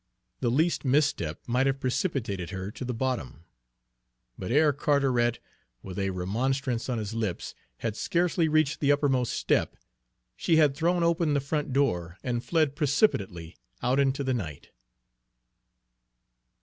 The 0.39 0.49
least 0.49 0.83
misstep 0.83 1.41
might 1.47 1.67
have 1.67 1.79
precipitated 1.79 2.49
her 2.49 2.71
to 2.71 2.83
the 2.83 2.91
bottom; 2.91 3.45
but 4.35 4.51
ere 4.51 4.73
Carteret, 4.73 5.37
with 5.83 5.99
a 5.99 6.09
remonstrance 6.09 6.89
on 6.89 6.97
his 6.97 7.13
lips, 7.13 7.53
had 7.77 7.95
scarcely 7.95 8.47
reached 8.47 8.79
the 8.79 8.91
uppermost 8.91 9.31
step, 9.33 9.77
she 10.35 10.55
had 10.55 10.73
thrown 10.75 11.03
open 11.03 11.35
the 11.35 11.39
front 11.39 11.71
door 11.71 12.17
and 12.23 12.43
fled 12.43 12.75
precipitately 12.75 13.55
out 13.83 13.99
into 13.99 14.23
the 14.23 14.33
night. 14.33 14.71